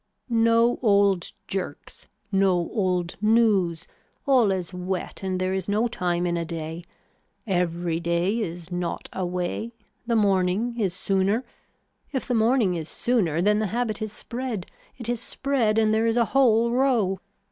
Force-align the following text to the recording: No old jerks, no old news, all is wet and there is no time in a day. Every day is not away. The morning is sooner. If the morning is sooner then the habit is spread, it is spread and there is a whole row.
No 0.31 0.79
old 0.81 1.31
jerks, 1.47 2.07
no 2.31 2.71
old 2.73 3.17
news, 3.21 3.85
all 4.25 4.51
is 4.51 4.73
wet 4.73 5.21
and 5.21 5.39
there 5.39 5.53
is 5.53 5.69
no 5.69 5.87
time 5.87 6.25
in 6.25 6.37
a 6.37 6.43
day. 6.43 6.85
Every 7.45 7.99
day 7.99 8.39
is 8.39 8.71
not 8.71 9.09
away. 9.13 9.75
The 10.07 10.15
morning 10.15 10.75
is 10.79 10.95
sooner. 10.95 11.45
If 12.11 12.27
the 12.27 12.33
morning 12.33 12.73
is 12.73 12.89
sooner 12.89 13.43
then 13.43 13.59
the 13.59 13.67
habit 13.67 14.01
is 14.01 14.11
spread, 14.11 14.65
it 14.97 15.07
is 15.07 15.19
spread 15.21 15.77
and 15.77 15.93
there 15.93 16.07
is 16.07 16.17
a 16.17 16.25
whole 16.33 16.71
row. 16.71 17.19